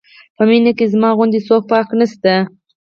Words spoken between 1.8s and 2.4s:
نه شته.